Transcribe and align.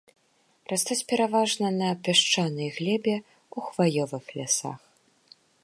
Растуць 0.71 1.03
пераважна 1.11 1.67
на 1.81 1.89
пясчанай 2.07 2.69
глебе 2.79 3.15
ў 3.19 3.57
хваёвых 3.69 4.25
лясах. 4.41 4.79